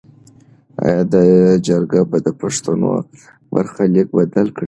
ایا 0.85 1.01
دا 1.11 1.21
جرګه 1.67 2.01
به 2.09 2.17
د 2.25 2.27
پښتنو 2.41 2.91
برخلیک 3.51 4.07
بدل 4.17 4.47
کړي؟ 4.55 4.59